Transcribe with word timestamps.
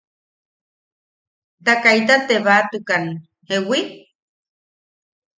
–Ta 1.63 1.73
kaita 1.83 2.15
tebaatukan 2.27 3.03
¿jeewi? 3.47 3.79